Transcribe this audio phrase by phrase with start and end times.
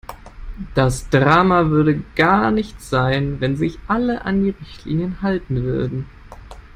[0.73, 6.07] Das Drama würde gar nicht sein, wenn sich alle an die Richtlinien halten würden.